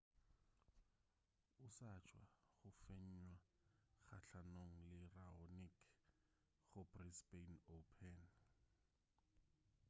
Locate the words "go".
2.61-2.69, 6.71-6.81